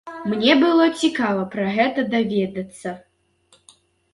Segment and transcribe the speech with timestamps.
[0.29, 2.89] Мне было цікава пра гэта даведацца.